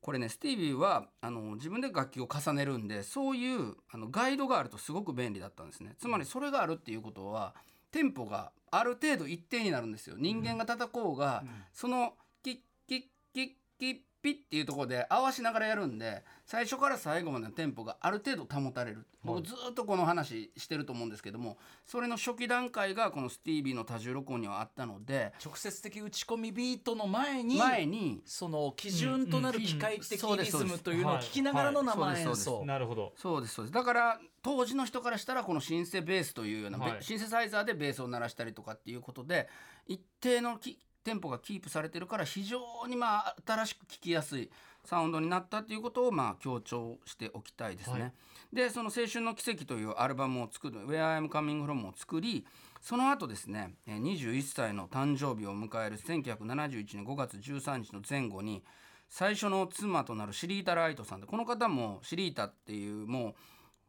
[0.00, 5.94] これねスティービーはあの自分で楽器を重ねるんでそういうあのガイドがあるとすごく便利だったんですね。
[5.98, 7.54] つまりそれがあるっていうことは
[7.90, 10.16] テンポがある程度一定になるんですよ。
[10.18, 12.56] 人間が叩こうが、そのキッ
[12.86, 19.06] キッキッキッピッっていうところで合わしながらやるんで最初から最後までのテンポがある程度保たれる。
[19.22, 21.56] 僕ずっとこの話してると思うんですけども
[21.86, 32.64] それの初期段階がこのスティービーの多重録音にはあったので直接的打ち込みビートの前に前にその基準となる機械的リズムというのを聞きながらの生演奏。
[32.66, 33.12] なるほど。
[33.16, 33.74] そうですそうです。
[33.74, 37.02] だから当時の人からしたらこのシンセベースというような、はい。
[37.02, 39.48] シンセサイザーでベースを鳴らしたりとかっていうことで
[39.86, 44.50] 一定のきテンポがキープされてるから非常にまあ新しく聴きやすい
[44.84, 48.00] サウンドになったっていうことをまあ強調しておきたいですね。
[48.00, 48.12] はい
[48.52, 52.46] でその「青春の奇跡」というアルバムを作る「Where I'm Coming From」を作り
[52.80, 58.62] その後ですねえー21歳の誕生日を迎える1971年5月13日の前後に
[59.08, 63.34] 最初の妻となるシリータ・ライトさんでこの方もシリータっていうもう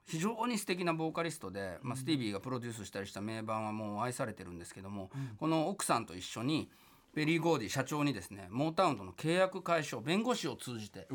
[0.07, 6.69] 非常に素敵なボーカリストで、まあ、スティービーがプロデュースしたりした名盤はもう愛されてるんですけども、この奥さんと一緒に
[7.15, 11.07] ベリー・ゴーディ社長にですねモータウンとの契約解消弁護士を通じて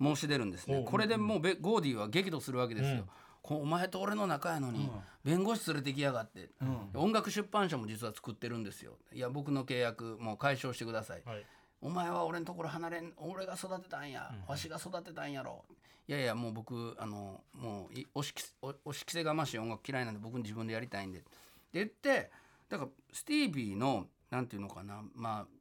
[0.00, 0.84] 申し出るんですね。
[0.86, 3.04] これでもうベゴーディは激怒するわけですよ。
[3.42, 4.88] こうお前と俺の仲やのに
[5.24, 6.50] 弁護士連れてきやがって、
[6.94, 8.98] 音楽出版社も実は作ってるんですよ。
[9.12, 11.44] いや僕の契約もう解消してください、はい。
[11.80, 15.64] お前は俺のところ離れん俺が育てたんや、わしが育てたんやろ。
[16.06, 21.18] いやいやもう僕あのもういおしきお押し付けがましい音楽嫌いなんで僕自分でやりたいんで。
[21.18, 21.28] って
[21.72, 22.30] 言って
[22.68, 25.02] だからスティービーのなんていうのかな。
[25.14, 25.58] まあ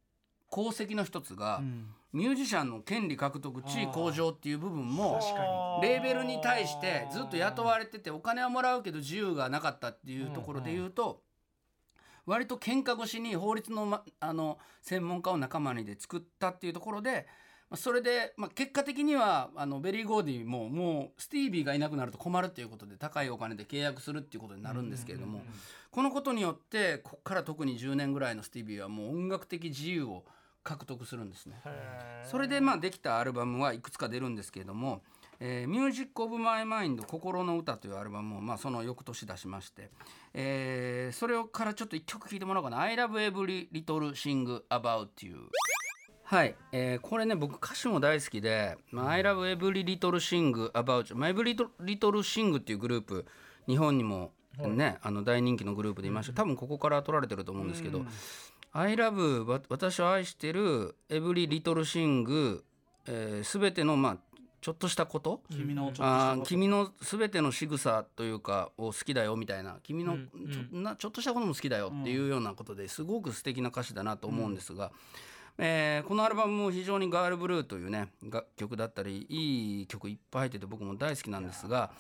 [0.52, 1.62] 功績の一つが、
[2.14, 5.20] ミュージシャンの権利獲得地位向上っていう部分も
[5.82, 11.22] レーベルに対してずっと雇われててお金はもらうけど自由がなかったっていうところで言うと、
[12.26, 17.28] 割と喧嘩腰に法律の,、ま、あの専門家を仲間にで作ったっていうところで、
[17.70, 25.42] まあ、それで、まあ、結果的にはあのベリー・ゴーディももうスティービーがいなくなると困るっていうことで高いお金で契約するっていうことになるんですけれども
[25.92, 30.24] このことによってここから特に10年ぐらいのスティービーはもう音楽的自由を
[30.64, 31.62] 獲得するんですね。
[32.26, 35.02] それでまあできたアルバムはいくつか出るんですけれども
[35.40, 39.90] 「えー、ミュージック・オブ・マイ・マインド心の歌」というアルバムを、まあ、その翌年出しまして、
[40.34, 45.50] えーそれからちょっと一曲聴いてもらおうかな「I love every little thing about you」
[46.30, 51.70] はい、えーこれね僕歌詞も大好きで「まあ、I love every little thing about you」まあ「Every little
[52.20, 53.26] thing」っていうグループ
[53.66, 56.34] 日本にもね、あの大人気のグループでいました。
[56.34, 58.06] 多分ここから取られてると思うんですけど
[58.74, 62.62] 「I love わ私を愛してる every little thing
[63.06, 64.18] えーすべてのまあ
[64.60, 65.44] ちょっとしたこと？
[65.50, 66.04] 君のちょっとしたこと。
[66.06, 69.78] あー君のすべての仕草というかを好きだよみたいな。
[69.82, 74.92] 君のちょ,、なちょっとしたことも好きだよっていうようなことですごく素敵な歌詞だなと思うんですが、
[75.58, 81.92] えーこのアルバムも非常に「ガールブルー」というね楽曲だったりいい曲いっぱい入ってて僕も大好きなんですが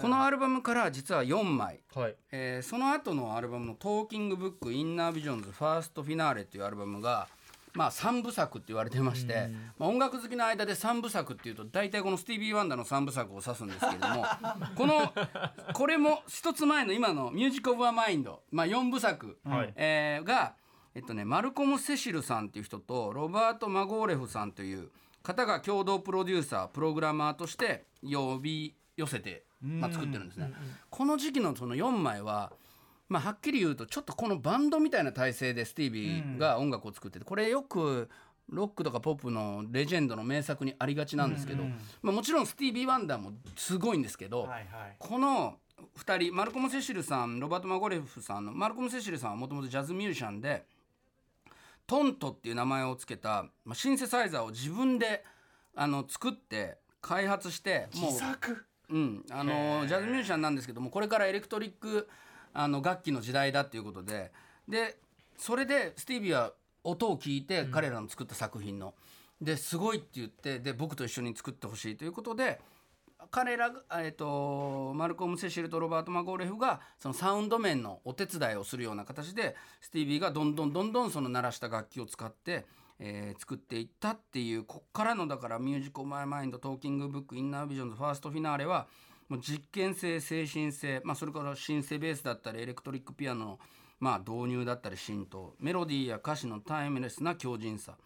[0.00, 1.80] このアルバムから実は4枚。
[1.94, 2.16] はい。
[2.32, 7.28] えーその後のアルバムの「トーキングブック・インナービジョンズ・ファースト・フィナーレ」っていうアルバムが、
[7.74, 14.24] まあ、3部作って言われてまして、まあ、音楽好きの間で3部作っていうと大体このスティービー・ワンダーの3部作を指すんですけれども
[14.74, 15.12] この
[15.74, 19.72] これも一つ前の今の「ミュージック・オブ・マイ・マインド」まあ、4部作、はい。
[19.76, 20.54] えーが、
[20.96, 24.88] えっとね、マルコム・セシルさんっていう人とロバート・マーゴレフさんという
[25.22, 30.50] 方が共同プロデューサープログラマーとして呼び寄せて、まあ、作ってるんですね。
[30.88, 32.50] この時期のその4枚は
[33.10, 38.08] まあ、はっきり言うとちょっとこのバンドみたいな体制でスティービーが音楽を作っててこれよく
[38.48, 41.64] ロックとかポップのレジェンドの名作にありがちなんですけど、
[42.00, 44.48] まあ、もちろんスティービー・ワンダーもすごいんですけど、
[44.98, 45.58] この
[45.98, 50.64] 2人マルコム・セシルさんロバート・マゴレフさんのマルコム・セシルさんはもともとジャズミュージシャンで
[51.86, 55.24] トントっていう名前を付けた、まあ、シンセサイザーを自分で
[55.74, 58.64] あの作って開発してもう自作？
[58.88, 62.08] うん、あのジャズミュージシャンなんですけどもこれからエレクトリック
[62.54, 64.32] あの楽器の時代だっていうことで。
[64.68, 64.98] で
[65.38, 68.94] それでスティービーは音を聞いて彼らの作った作品の、
[69.40, 72.58] ですごいって言ってで僕と一緒に作ってほしいということで
[73.30, 82.66] 彼らが、えー、とマルコム・セシルとロバート・マゴーレフがそのサウンド面のお手伝いをするような形でスティービーがどんどんどんどんその鳴らした楽器を使って、
[82.98, 88.86] えー作っていったっていうこっからのだから「ミュージック・オブ・マイ・マインド」「トーキング・ブック」「インナー・ビジョンズ」「ファースト・フィナーレは」
[89.28, 93.58] もう実験性精神性、まあ、それからシンセベースだったりエレクトリックピアノの、
[93.98, 97.96] まあ、導入だったり浸透メロディーや歌詞のタイムレスな強靭さ。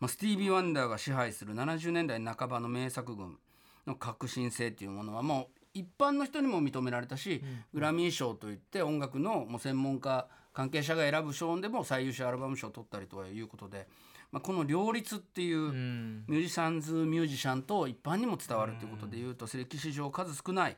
[0.00, 3.38] まあ、スティービー・ワンダーが支配する70年代半ばの名作群。
[3.86, 13.86] の革新性っていうものはもう一般の人にも認められたし、グラミー賞といって音楽のもう専門家関係者が選ぶ賞でも最優秀アルバム賞を取ったりということで
[14.32, 16.24] まあ、この両立っていううん。
[16.28, 20.76] ミュージシャンズミュージシャンと一般にも伝わるということでいうと歴史上数少ない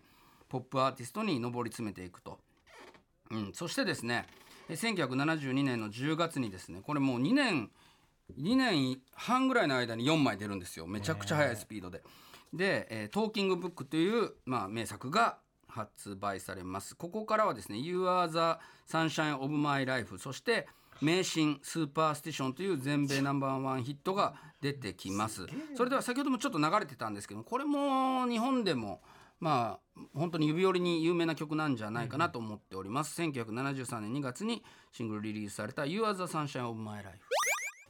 [0.49, 2.39] ポップアーティストに上り詰めていくと、
[3.31, 4.27] うん、そしてですね
[4.69, 7.71] え1972年の10月にですねこれもう2年
[8.41, 10.87] 2年半ぐらいの間に4枚出るんですよ。
[10.87, 12.03] めちゃくちゃ速いスピードで。
[12.53, 15.39] で、えートーキングブック」という、まあ、名作が
[15.69, 16.95] 発売されます。
[16.95, 18.61] ここからはですね「You are the
[18.95, 20.69] sunshine of my life」そして
[21.01, 25.47] 「名神スーパースティション」という全米ナンバーワンヒットが出てきます。
[25.77, 29.03] それでは先ほどもちょっと流れてたんですけどこれも日本でも
[29.41, 34.63] まあ本当に指折りに有名な曲なんじゃないかなと思っております、1973年2月に
[34.93, 37.19] シングルリリースされた「You are the sunshine of my life」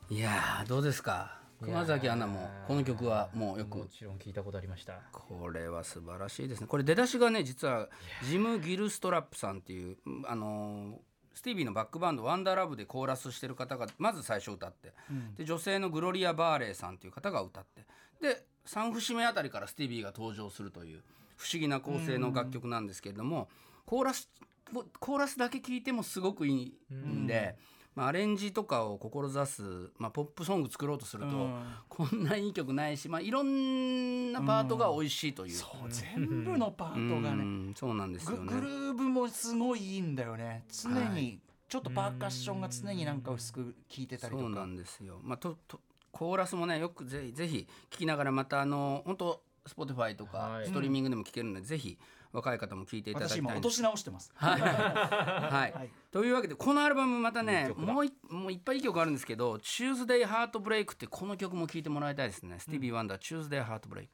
[0.09, 1.42] いやーどうですか？
[1.63, 3.79] 熊崎アナもこの曲はもうよく。
[3.79, 5.01] もちろん聞いたことありました。
[5.13, 6.67] これは素晴らしいですね。
[6.67, 7.89] これ出だしがね実は
[8.25, 14.93] ジム・ギルストラップさんっていううんあのースティービーのバックバンド「ワンダーラブ」でコーラスしてる方がまず最初歌って、
[15.37, 17.87] で女性のグロリア・バーレーさんっていう方が歌って。
[18.21, 21.03] で3節目あたりからスティービーが登場するという
[21.37, 23.49] 不思議な構成の楽曲なんですけれども、
[23.87, 24.31] コーラス
[25.01, 27.57] コーラスだけ聴いてもすごくいいんで、
[27.95, 29.63] まあ、アレンジとかを志す、
[29.99, 31.51] まあ、ポップソング作ろうとすると、
[31.89, 35.53] こんないい曲ないし、まあ、いろんなパートが美味しいという。
[35.53, 38.47] そう全部のパートがうねんそうなんですよね。
[38.47, 45.21] ググルーブもすごいいいんだよね常にちょっとパーカッションが常になんか薄く効いてたりとかそうなんですよ。
[45.23, 51.99] まあととコーラスもねよくぜひぜひ聞きながらまたあの本当 Spotify とかはいストリーミングでも聞けるので、ぜひ
[52.33, 53.53] 若い方も聞いていただきた私いんです。
[53.53, 54.33] 今落とし直してます。
[54.35, 55.91] はい、はい。
[56.11, 64.09] というわけでこのアルバムまたねもういもういっぱいいい曲あるんですけど「Tuesday Heartbreak」ってこの曲も聴いてもらいたいですね、スティービー・ワンダー「Tuesday Heartbreak」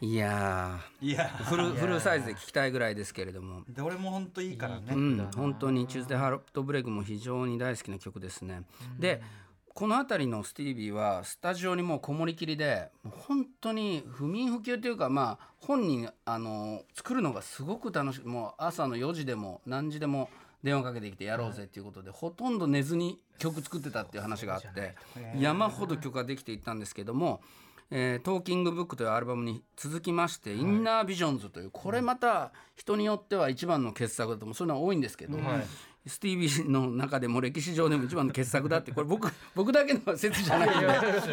[0.00, 1.44] いやいやー。
[1.44, 3.64] フルフルサイズで聴きたいぐらいですけれども。
[3.68, 4.86] で俺も本当いいからね。
[4.92, 8.62] うん、本当に「チューズデー・ハートブレイク」も非常に大好きな曲ですね。
[8.98, 9.22] で
[9.78, 12.88] この辺りのスティービーはスタジオにもうこもりきりで
[13.28, 20.30] 本当に不眠不休というかまあ本人あの作るのがすごく楽しいもう朝の4時でも何時でも
[20.64, 24.96] 電話かけてきてやろうぜっていうことで、ほとんど寝ずに曲作ってたっていう話があって
[25.38, 27.40] 山ほど曲ができていったんですけども
[27.92, 34.54] 「えートーキングブック」というアルバムに続きまして「インナービジョンズ」というこれまた人によっては一番の傑作だと思う。
[34.56, 35.38] そういうのは多いんですけど、
[36.08, 40.86] スティービーの中でも歴史上でも一番の傑作だって これ僕僕だけの説じゃないんで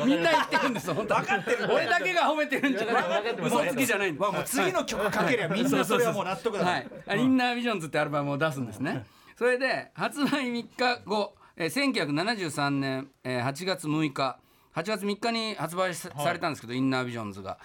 [0.06, 1.58] みんな言ってるんです本当分かってる。
[1.72, 3.36] 俺だけが褒めてるんじゃない。
[3.44, 9.06] 嘘つきじゃないんでまあもう次の曲かけりゃみんなそれはもう納得だはい、あインナービジョンズってアルバムを出すんですね。
[9.38, 14.38] それで発売3日後、えー、1973年、えー8月6日。
[14.76, 17.58] 8月3日に発売さ,、されたんですけどインナービジョンズが、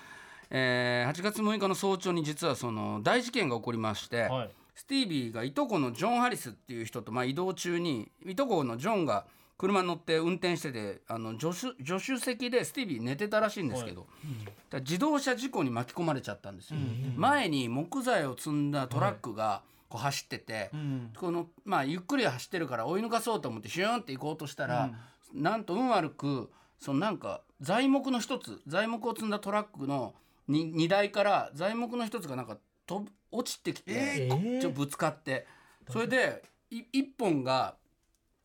[0.48, 9.26] えー8月6日の早朝に実はその大事件が起こりまして、はいスティービーがいとこのジョン・ハリスっていう人と、まあ、移動中にいとこのジョンが
[9.58, 14.06] 車に乗って運転しててあの助手助手席でスティービー寝てたらしいんですけど、
[14.46, 16.80] だから自動車事故に巻き込まれちゃったんですよ。
[17.14, 20.70] 前に木材を積んだトラックがこう走ってて、
[21.14, 24.90] このまあゆっくり走ってるから追い抜かそうと思ってシューンって行こうとしたら、
[25.34, 30.14] なんと運悪くそのなんか材木の一つ材木を積んだトラックの
[30.48, 32.56] 2, 荷台から材木の一つがなんか
[32.90, 35.46] 飛ぶ落ちてきて、ちょっとぶつかって。
[35.88, 37.76] それでい一本が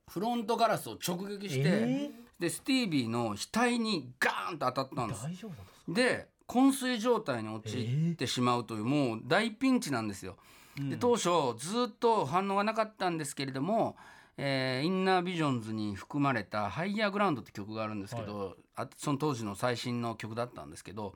[0.07, 5.23] フロントガラスを直撃して、でスティービーの額にガーンと当たったんです。
[5.23, 5.47] 大丈
[5.87, 10.37] 夫で昏睡状態に陥ってしまうという、もう大ピンチなんですよ。
[10.77, 13.95] で当初ずっと反応がなかったんですけれども、
[14.37, 21.15] えーインナービジョンズに含まれた「ハイヤーグラウンド」って曲があるんですけど、あその当時の最新の曲だったんですけど、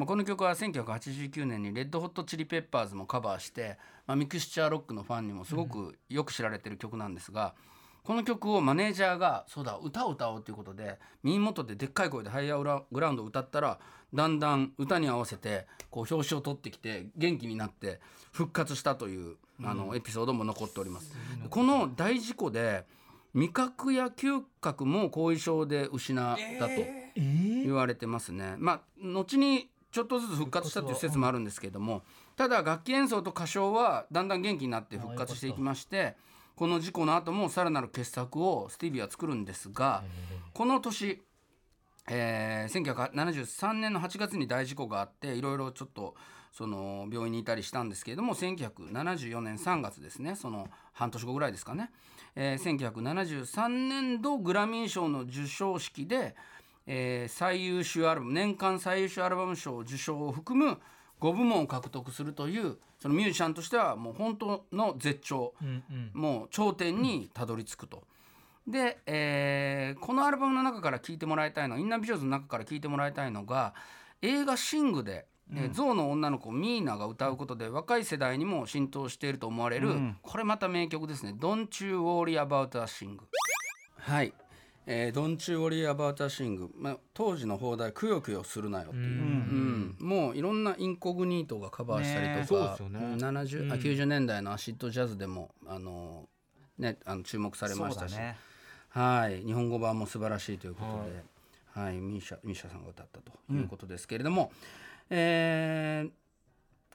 [0.00, 7.54] まあ、この曲は1989年にレッドホットチリペッパーズもカバーして、まあ、ミクスチャーロックのファンにもすごくよく知られてる曲なんですが。
[8.02, 13.78] この曲をマネージャーがそうだ歌を歌おうということで耳元ででっかい声で「ハイヤーグラウンド」を歌ったら
[14.14, 18.00] だんだん歌に合わせてこう表紙を取ってきて元気になって
[18.32, 21.12] 復活したというあのエピソードも残っております。
[21.50, 22.86] この大事故で
[23.34, 26.72] 味覚や嗅覚も後遺症で失ったと
[27.14, 28.54] 言われてますね。
[28.58, 32.02] まあ後にちょっとずつ復活したという説もあるんですけれども
[32.36, 36.16] ただ楽器演奏と歌唱はだんだん元気になって復活していきまして
[36.56, 40.04] この事故の後もさらなる傑作をスティービーは作るんですが
[40.52, 41.22] この年、
[42.08, 46.14] えー1973年の8月に大事故があっていろいろちょっと
[46.52, 51.90] その病院にいたりしたんですけれども1974年3月ですねその半年後ぐらいですかね、
[52.36, 56.34] えー1973年度グラミー賞の授賞式で、
[56.92, 60.78] えー最優秀アルバム年間最優秀アルバム賞受賞を含む
[61.20, 65.54] 5部門を獲得するというそのミュージシャンとしてはもう本当の絶頂、
[66.12, 68.02] もう頂点にたどり着くと。
[68.66, 73.74] で、えーこのアルバムの中から聴いてもらいたいのインナービジョンズの中から聴いてもらいたいのが
[74.22, 83.18] 映画「シングで」えー象の女の子ミーナが歌うことで若い世代にも浸透していると思われる、これまた名曲ですね「Don't You Worry About a Sing」
[83.98, 84.32] はい
[84.92, 89.96] 「えー、Don't You Worry About a Sing」まあ、当時の放題「くよくよするなよ」っていう、うん。
[90.00, 96.28] もういろんなインコグニートがカバーしたりとか、ねそうん70あ90年代のアシッドジャズでもあの、
[96.76, 98.36] ね、あの注目されましたし、ね。
[98.88, 101.22] はい、日本語版も素晴らしいということで、
[101.80, 104.50] はい、ミーシャミーシャさんが歌ったということですけれども、
[105.08, 106.10] えー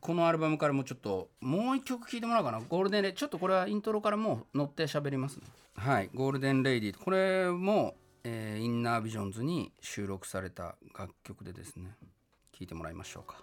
[0.06, 2.62] このアルバムからもちょっともう一曲聴いてもらおうかな。
[2.70, 5.48] ゴールデンレイディちょっとこれはイントロからもう乗って喋りますね。
[5.76, 11.98] はいゴールデンレイディこれも、えーインナービジョンズに収録された楽曲でですね。
[12.52, 13.38] 聴いてもらいましょうか。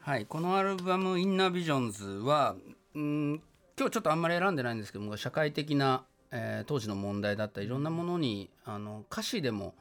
[0.00, 2.54] はいこのアルバム「インナービジョンズは」
[2.94, 3.42] うん
[3.78, 9.74] 今日ちょっとあんまり選んでないんですけども社会的な、えー当時の問題だったりいろんなものにあの歌詞でも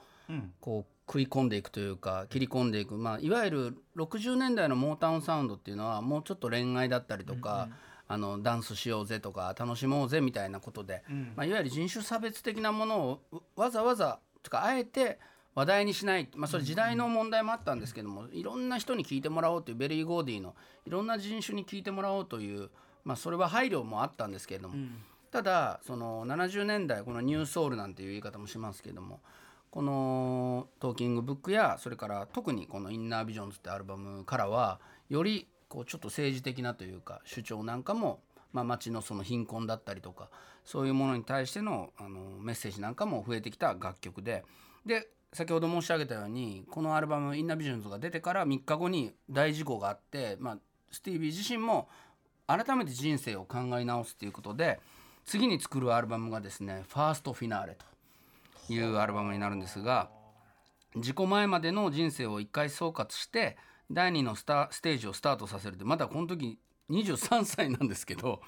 [0.61, 7.70] こう食い込んでいくというか切り込んでいく、まあ、いわゆる60年代のモータウンサウンドっていうのはもうちょっと恋愛だったりとか、
[8.10, 11.03] あのダンスしようぜとか楽しもうぜみたいなことで、
[11.36, 15.20] まあ、いわゆる人種差別的なものをうわざわざとかあえて
[15.55, 20.55] 話題にしない、まあ、それ時代の問題もあったんですけども、いろんな人に聞いてもらおうというベリー・ゴーディの
[20.86, 22.70] いろんな人種に聞いてもらおうという、
[23.03, 24.76] まあ、それは配慮もあったんですけれども、
[25.32, 29.20] ただその70年代このニューソウルなんていう言い方もしますけども
[29.72, 38.22] この「トーキングブック」やそれから特にこの「インナービジョンズ」ってアルバムからはよりこうちょっと政治的なというか主張なんかも、
[38.53, 40.30] まあ、街のその貧困だったりとか
[40.63, 44.45] そういうものに対してのあのメッセージなんかも増えてきた楽曲で。
[44.86, 50.57] で先ほど申し上げたようにこのアルバム「インナービジョンズ」が出てから3日後に大事故があって、まあ、
[50.89, 51.89] スティービー自身も
[52.47, 54.80] 改めて人生を考え直すということで
[55.26, 57.97] 次に作るアルバムがですね「ファーストフィナーレ」と。
[58.70, 60.09] いうアルバムになるんですが
[60.95, 63.57] 事故前までの人生を一回総括して
[63.91, 66.59] 第2のスタステージをスタートさせるってまだこの時
[66.89, 68.41] 23歳なんですけど、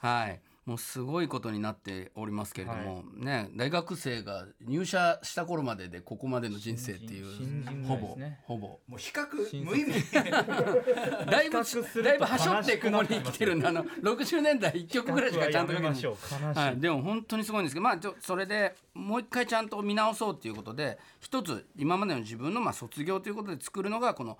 [0.00, 8.66] はいもうすごいことになっておりますけれども、ね大学生が入社した頃まででここまでの人生っていう新人ほぼほぼ。
[8.66, 9.92] もう比較無意味。
[11.30, 11.62] だいぶ
[12.02, 16.54] だいぶはしょってここに来てるんであの60年代1曲ぐらいしかちゃんと書けない。
[16.54, 24.36] はい、でも本当にすごいんですけどまあちょそれでもう一回ちゃんと見直そうということで一つ今までの自分のまあ卒業ということで作るのがこの、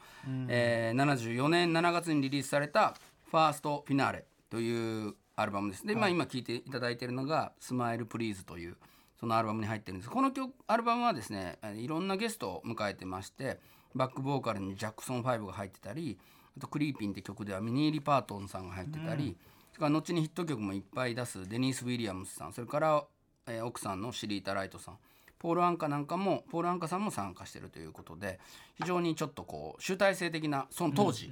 [0.49, 2.97] えー74年7月にリリースされた
[3.31, 5.87] 「ファーストフィナーレ」というアルバムです。
[5.87, 8.76] で、まあ、今聴いていただいているのが「スマイルプリーズという
[9.20, 10.11] そのアルバムに入ってるんです。
[10.11, 13.61] この曲アルバムはですねえーいろんなゲストを迎えてまして
[13.95, 16.18] バックボーカルにジャクソン5が入ってたり
[16.57, 19.37] あと「クリーピン」って曲ではミニー・リパートンさんが入ってたり、
[19.72, 23.05] それから後にヒット曲もいっぱい出すデニース・ウィリアムスさんそれから、
[23.47, 24.99] えー奥さんのシリータ・ライトさん
[25.39, 28.41] ポール・アンカなんかもポール・アンカさんも参加してるということで
[28.76, 31.30] 非常にちょっとこう集大成的なその当時、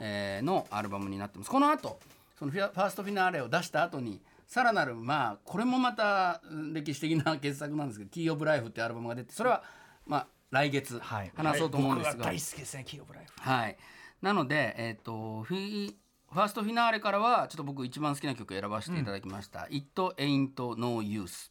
[0.00, 1.50] えーのアルバムになってます。
[1.50, 2.00] この後
[2.38, 9.62] そのファーストフィナーレを出した後にさらなるまあこれもまたうん歴史的な傑作なんですけど「Key of Life」っていうアルバムが出てそれは
[10.06, 13.76] まあ来月はい話そうと思うんですが、僕は大好きですねキーオブライフはい。
[14.24, 15.94] なので、えっ、と、フィ、
[16.32, 19.66] ファーストフィナーレからは、ちょっと僕一番好きな曲選ばせていただきました。
[19.68, 21.50] It Ain't No Use。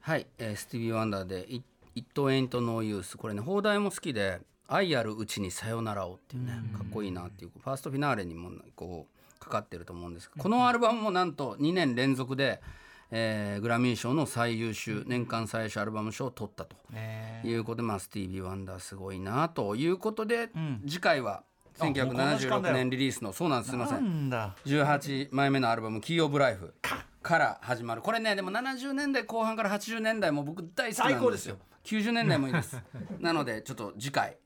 [0.00, 1.62] はい、えースティービー・ワンダーで、It
[1.94, 3.18] It Ain't No Use。
[3.18, 9.11] これね、放題も好きで、愛あるうちにさよならをっていうね、かっこいいなっていう、ファーストフィナーレにも、こう、
[9.52, 12.62] かかってると思うんですこのアルバムもなんと2年連続で、
[13.10, 16.76] えーグラミー賞の最優秀年間最優秀アルバム賞を取ったと。
[16.90, 20.48] ねいうことで、まあ、スティービー・ワンダーすごいなということで、
[20.86, 21.42] 次回は
[21.78, 26.74] あもうこんな時間だ1976よ年リリースのそうなんですすいませなんんだ18枚目のアルバム「キー・オブ・ライフ」
[27.22, 28.02] から始まる。
[28.02, 31.58] これねでも70年代後半から80年代も僕大好きなんでですよ。
[31.84, 32.82] 90年代もいいです。
[33.20, 34.38] なのでちょっと次回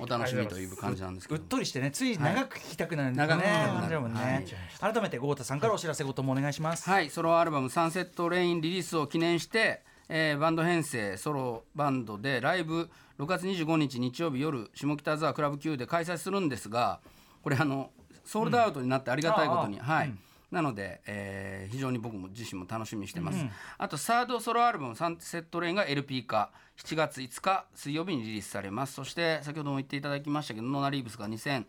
[0.00, 3.34] お楽しみという感じなんですけうっどとりしてねつい長く聞きたくなるんだね。
[3.90, 4.14] 長く
[4.80, 6.88] 改めて豪太さんからお知らせごともお願いします。
[6.88, 7.10] はい。
[7.10, 12.88] ソロアルバム「サンセット・レイン」リリースを記念して、えーバンド編成ソロバンドでライブ
[13.18, 17.00] 6月25日日曜日夜下北沢クラブ Q で開催するんですが
[17.42, 17.90] これあの
[18.24, 20.14] ソールドアウトになってありがたいことに、はい、
[20.52, 23.44] なので、えー非常に僕も自身も楽しみにしてます、
[23.76, 26.50] あとサードソロアルバム「サンセット・レイン」が LP 化
[26.84, 28.94] 7月5日水曜日にリリースされます。
[28.94, 31.64] そして先ほども言っていただきましたけどノーナ・リーブスが2000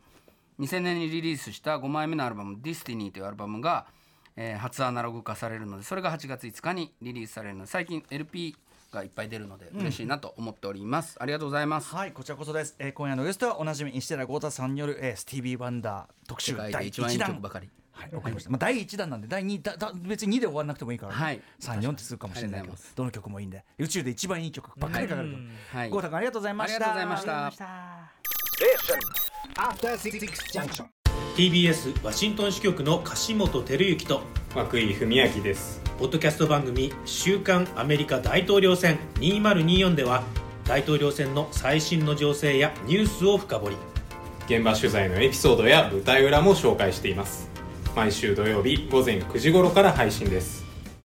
[0.60, 3.88] 2000年にリリースした5枚目のアルバム「Destiny」というアルバムが、
[4.36, 8.56] えー初アナログ化されるのでそれが8月5日にリリースされるので最近 LP
[8.92, 11.96] がいっぱい出るので嬉しいなと思っております、ありがとうございます。
[11.96, 17.70] はいこちらこそです、えー今夜のゲストはおなじみ石寺豪太さんによる、えースティービー・ワンダー特集第1で一番いい弾曲ばかり
[18.00, 18.50] はい、わかりました。
[18.50, 21.20] まあ第一弾なんで第二だだ別に2で終わらなくてもいいから、ね。
[21.20, 25.38] はい三四ってするかもしれないけどどの曲もいいんで宇宙で一番いい曲ばっかりかかるか
[25.74, 25.80] ら。
[25.80, 26.76] はい豪太君ありがとうございました。
[26.76, 28.12] ありがとうございましたあ
[28.60, 30.86] りがとうございました After Six Junction.
[31.36, 34.22] TBS ワシントン支局の樫本照之と
[34.56, 40.24] 涌井文明ですポッドキャスト番組「週刊アメリカ大統領選2024」では
[40.66, 43.76] 大統領選の最新の情勢やニュースを深掘り
[44.48, 47.49] 現場取材のエピソードや舞台裏も紹介しています
[47.96, 50.59] 毎週土曜日午前9時頃から配信です。